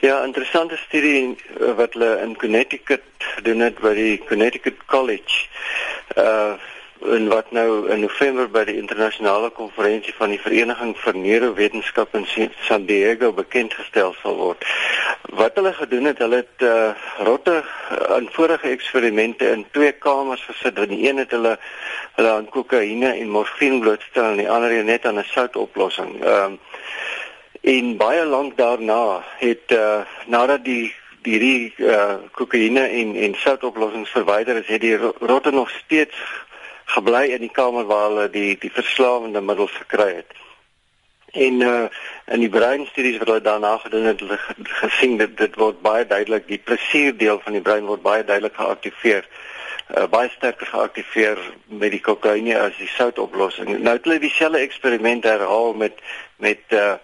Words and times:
Ja, 0.00 0.24
interessante 0.24 0.76
studie 0.76 1.36
wat 1.76 1.92
hulle 1.92 2.20
in 2.20 2.36
Connecticut 2.36 3.02
gedoen 3.18 3.60
het 3.64 3.78
by 3.80 3.94
die 3.96 4.18
Connecticut 4.28 4.84
College. 4.86 5.46
Uh 6.16 6.56
en 7.06 7.28
wat 7.28 7.50
nou 7.52 7.90
in 7.92 8.00
November 8.00 8.48
by 8.50 8.62
die 8.64 8.78
internasionale 8.80 9.50
konferensie 9.54 10.14
van 10.16 10.32
die 10.32 10.40
Vereniging 10.40 10.94
vir 10.98 11.14
Neurowetenskap 11.14 12.14
in 12.16 12.24
San 12.66 12.86
Diego 12.88 13.32
bekend 13.36 13.74
gestel 13.76 14.14
sal 14.22 14.38
word. 14.40 14.64
Wat 15.36 15.58
hulle 15.60 15.74
gedoen 15.76 16.08
het, 16.08 16.22
hulle 16.24 16.40
het 16.40 16.64
uh, 16.64 16.96
rotte 17.28 17.60
in 18.16 18.30
vorige 18.32 18.72
eksperimente 18.72 19.50
in 19.52 19.66
twee 19.76 19.92
kamers 19.92 20.42
gesit. 20.48 20.80
In 20.86 20.94
die 20.96 21.04
een 21.04 21.20
het 21.20 21.36
hulle 21.36 21.58
hulle 22.16 22.32
aan 22.32 22.48
kokaine 22.48 23.12
en 23.12 23.28
morfine 23.28 23.82
blootstel 23.84 24.32
en 24.32 24.40
die 24.40 24.50
ander 24.50 24.72
net 24.84 25.06
aan 25.06 25.20
'n 25.20 25.30
soutoplossing. 25.34 26.16
Ehm 26.24 26.56
um, 26.56 26.58
en 27.66 27.96
baie 27.98 28.24
lank 28.24 28.56
daarna 28.56 29.24
het 29.38 29.72
uh, 29.74 30.00
nadat 30.26 30.64
die 30.64 30.94
hierdie 31.26 31.74
uh, 31.82 32.14
kokaine 32.38 32.84
en 32.86 33.16
en 33.18 33.34
soutoplossings 33.34 34.10
verwyder 34.14 34.60
is, 34.60 34.68
het 34.70 34.80
die 34.80 34.96
rotte 34.96 35.50
nog 35.50 35.70
steeds 35.70 36.16
gebly 36.94 37.24
in 37.34 37.42
die 37.42 37.50
kamer 37.50 37.88
waar 37.90 38.06
hulle 38.08 38.26
die 38.30 38.52
die 38.62 38.70
verslawende 38.70 39.42
middels 39.42 39.74
gekry 39.80 40.12
het. 40.20 40.36
En 41.32 41.60
uh 41.60 41.86
in 42.26 42.40
die 42.42 42.50
breinstudies 42.50 43.18
wat 43.18 43.28
hulle 43.30 43.42
daarna 43.42 43.76
gedoen 43.78 44.06
het, 44.10 44.20
hulle 44.20 44.38
gesien 44.82 45.18
dat 45.18 45.36
dit 45.38 45.54
word 45.54 45.82
baie 45.82 46.06
duidelik 46.06 46.46
die 46.46 46.58
plesierdeel 46.58 47.38
van 47.42 47.54
die 47.54 47.62
brein 47.62 47.86
word 47.86 48.02
baie 48.02 48.24
duidelik 48.24 48.54
geaktiveer. 48.54 49.26
Uh, 49.86 50.08
baie 50.10 50.28
sterker 50.34 50.66
geaktiveer 50.66 51.38
met 51.66 51.92
die 51.94 52.00
kokaine 52.02 52.56
as 52.58 52.74
die 52.80 52.88
soutoplossing. 52.90 53.68
Nou 53.78 53.92
het 53.94 54.08
hulle 54.08 54.18
dieselfde 54.18 54.58
eksperiment 54.58 55.24
herhaal 55.24 55.76
met 55.78 56.00
met 56.42 56.74
uh 56.74 56.96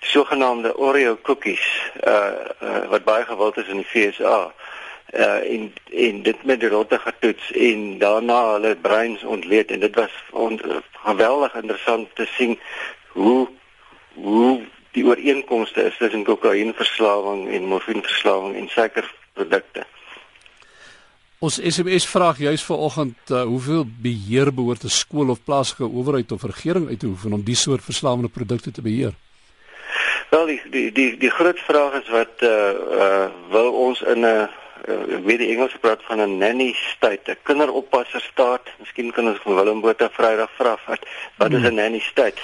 sogenaamde 0.00 0.72
Oreo 0.76 1.18
cookies 1.22 1.66
uh, 2.06 2.32
uh 2.62 2.88
wat 2.88 3.04
baie 3.04 3.24
gewild 3.28 3.60
is 3.60 3.68
in 3.68 3.82
die 3.82 3.90
FSA 3.90 4.38
uh 5.12 5.52
en 5.52 5.68
en 5.92 6.22
dit 6.22 6.42
met 6.44 6.60
die 6.60 6.72
rotte 6.72 6.98
getoets 6.98 7.52
en 7.52 7.98
daarna 7.98 8.40
hulle 8.52 8.74
breins 8.76 9.22
ontleed 9.22 9.70
en 9.70 9.80
dit 9.80 9.94
was 9.94 10.16
on, 10.30 10.60
geweldig 11.04 11.54
interessant 11.54 12.08
te 12.14 12.26
sien 12.38 12.58
hoe 13.12 13.48
hoe 14.14 14.64
die 14.96 15.04
ooreenkomste 15.04 15.82
is 15.82 15.96
tussen 15.96 16.24
kokainverslawing 16.24 17.48
en 17.52 17.64
morfineverslawing 17.64 18.56
en 18.56 18.68
suikerprodukte. 18.68 19.84
Ons 21.40 21.56
SMS 21.56 22.04
vraag 22.04 22.42
juis 22.44 22.62
vanoggend 22.68 23.30
uh, 23.32 23.42
hoeveel 23.48 23.86
beheer 24.02 24.50
behoort 24.52 24.82
'n 24.84 24.92
skool 24.92 25.30
of 25.32 25.40
plaaslike 25.44 25.88
owerheid 25.88 26.32
of 26.32 26.42
regering 26.42 26.88
uit 26.88 27.00
te 27.00 27.06
oefen 27.06 27.32
om 27.32 27.42
die 27.42 27.56
soort 27.56 27.84
verslawende 27.84 28.28
produkte 28.28 28.70
te 28.70 28.82
beheer? 28.82 29.14
Wel 30.30 30.46
die 30.46 30.60
die 30.70 30.92
die 30.92 31.16
die 31.16 31.30
groot 31.30 31.58
vraag 31.58 31.96
is 32.02 32.08
wat 32.12 32.44
uh 32.44 32.52
uh 33.04 33.26
wil 33.50 33.72
ons 33.72 34.02
in 34.02 34.20
'n 34.20 34.26
uh, 34.26 35.24
weet 35.24 35.38
die 35.38 35.48
Engels 35.54 35.76
praat 35.80 36.02
van 36.08 36.20
'n 36.20 36.38
nanny 36.38 36.72
state, 36.74 37.30
'n 37.30 37.36
kinderoppasser 37.42 38.20
staat. 38.20 38.68
Miskien 38.78 39.12
kan 39.12 39.28
ons 39.28 39.40
van 39.42 39.54
Willem 39.54 39.80
Botha 39.80 40.08
Vrydag 40.12 40.50
vra 40.58 40.76
wat 40.86 41.02
wat 41.36 41.52
is 41.52 41.64
'n 41.68 41.74
nanny 41.74 42.00
state? 42.00 42.40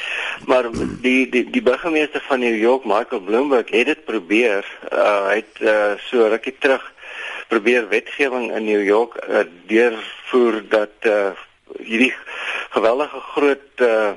Maar 0.47 0.65
die 1.03 1.29
die 1.29 1.51
die 1.51 1.63
burgemeester 1.63 2.23
van 2.29 2.41
New 2.41 2.57
York, 2.57 2.85
Michael 2.85 3.21
Bloomberg, 3.21 3.71
het 3.71 3.87
dit 3.87 4.05
probeer. 4.05 4.65
Uh, 4.93 5.27
hy 5.29 5.35
het 5.35 5.61
uh, 5.61 5.93
so 6.09 6.29
rukkie 6.29 6.57
terug 6.59 6.95
probeer 7.49 7.89
wetgewing 7.89 8.53
in 8.53 8.65
New 8.65 8.85
York 8.85 9.17
uh, 9.29 9.45
deurvoer 9.67 10.63
dat 10.69 10.95
uh, 11.03 11.31
hierdie 11.79 12.15
geweldige 12.71 13.21
groot 13.21 13.85
uh, 13.85 14.13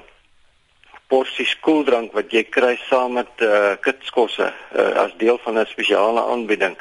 porsie 1.10 1.46
skooldrank 1.50 2.14
wat 2.14 2.34
jy 2.34 2.44
kry 2.54 2.76
saam 2.86 3.16
met 3.18 3.42
uh, 3.42 3.74
kitskosse 3.82 4.46
uh, 4.46 4.90
as 5.04 5.16
deel 5.18 5.40
van 5.42 5.58
'n 5.58 5.66
spesiale 5.66 6.22
aanbieding 6.34 6.76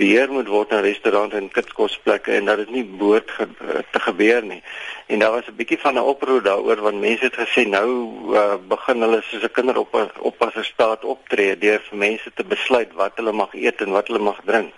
beheer 0.00 0.32
moet 0.32 0.48
word 0.48 0.72
in 0.72 0.86
restaurante 0.86 1.36
en 1.36 1.50
kitskosplekke 1.52 2.32
en 2.32 2.48
dat 2.48 2.62
dit 2.64 2.70
nie 2.70 2.84
behoort 2.84 3.30
ge 3.30 3.46
te 3.92 4.00
gebeur 4.00 4.42
nie. 4.42 4.62
En 5.06 5.18
daar 5.18 5.36
was 5.36 5.48
'n 5.48 5.56
bietjie 5.56 5.78
van 5.78 5.94
'n 5.94 6.08
oproep 6.12 6.44
daaroor 6.44 6.80
want 6.80 7.00
mense 7.00 7.24
het 7.24 7.36
gesê 7.36 7.68
nou 7.68 7.88
uh, 8.32 8.56
begin 8.68 9.00
hulle 9.00 9.20
soos 9.22 9.44
'n 9.44 9.52
kinderoppasser 9.52 10.64
staat 10.64 11.04
optree 11.04 11.58
deur 11.58 11.80
vir 11.88 11.98
mense 11.98 12.30
te 12.34 12.44
besluit 12.44 12.92
wat 12.92 13.12
hulle 13.16 13.32
mag 13.32 13.52
eet 13.54 13.80
en 13.80 13.90
wat 13.90 14.06
hulle 14.06 14.24
mag 14.30 14.40
drink. 14.44 14.74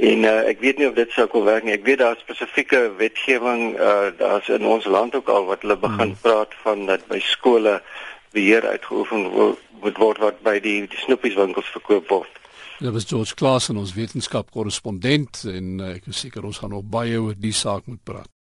En 0.00 0.24
uh, 0.24 0.48
ek 0.48 0.60
weet 0.60 0.78
nie 0.78 0.88
of 0.88 0.94
dit 0.96 1.10
sou 1.12 1.26
kon 1.28 1.44
werk 1.44 1.66
nie. 1.66 1.74
Ek 1.76 1.84
weet 1.84 2.00
daar 2.00 2.16
spesifieke 2.20 2.86
wetgewing 2.96 3.74
uh 3.76 4.12
daar's 4.16 4.48
in 4.48 4.64
ons 4.66 4.88
land 4.88 5.14
ook 5.14 5.28
al 5.28 5.44
wat 5.50 5.66
hulle 5.66 5.76
begin 5.76 6.14
hmm. 6.14 6.20
praat 6.24 6.54
van 6.64 6.86
dat 6.88 7.04
by 7.10 7.20
skole 7.20 7.80
beheer 8.32 8.66
uitgeoefen 8.66 9.28
moet 9.82 9.98
word 9.98 10.22
wat 10.22 10.40
by 10.42 10.56
die, 10.62 10.86
die 10.88 11.02
snoepieswinkels 11.04 11.68
verkoop 11.74 12.08
word. 12.08 12.40
Dit 12.82 12.92
was 12.92 13.06
George 13.06 13.34
Klaas 13.34 13.68
en 13.68 13.76
ons 13.78 13.94
wetenskap 13.94 14.50
korrespondent 14.50 15.44
en 15.46 15.74
uh, 15.78 15.90
ek 15.98 16.08
is 16.10 16.22
seker 16.24 16.46
ons 16.46 16.58
gaan 16.58 16.72
nog 16.74 16.86
baie 16.90 17.20
oor 17.20 17.36
die 17.38 17.54
saak 17.54 17.86
moet 17.86 18.00
praat. 18.04 18.30